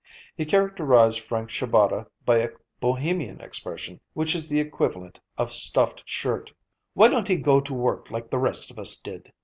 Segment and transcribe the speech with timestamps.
[0.35, 6.51] He characterized Frank Shabata by a Bohemian expression which is the equivalent of stuffed shirt.
[6.95, 9.31] "Why don't he go to work like the rest of us did?